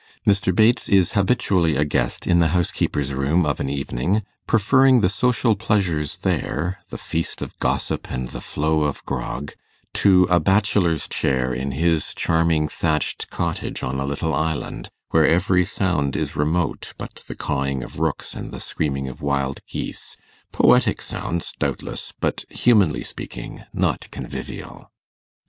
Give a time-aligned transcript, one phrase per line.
[0.27, 0.51] Mr.
[0.55, 5.55] Bates is habitually a guest in the housekeeper's room of an evening, preferring the social
[5.55, 9.51] pleasures there the feast of gossip and the flow of grog
[9.93, 15.65] to a bachelor's chair in his charming thatched cottage on a little island, where every
[15.65, 20.17] sound is remote, but the cawing of rooks and the screaming of wild geese,
[20.51, 24.89] poetic sounds, doubtless, but, humanly speaking, not convivial.